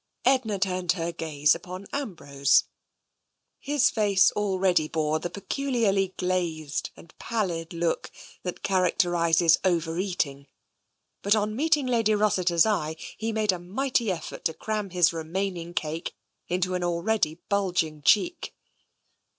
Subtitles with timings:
[0.25, 2.63] Edna turned her gaze upon Ambrose.
[3.59, 8.09] His face already bore the peculiarly glazed and pallid look
[8.41, 10.47] that characterises over eating,
[11.21, 15.71] but on meeting Lady Rossiter's eye he made a mighty effort to cram his remaining
[15.75, 16.15] cake
[16.47, 18.55] into an already bulging cheek.